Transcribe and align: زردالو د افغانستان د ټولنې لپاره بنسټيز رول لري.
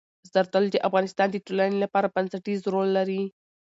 زردالو 0.33 0.73
د 0.73 0.77
افغانستان 0.87 1.27
د 1.31 1.37
ټولنې 1.45 1.77
لپاره 1.83 2.11
بنسټيز 2.15 2.59
رول 2.73 2.89
لري. 2.97 3.21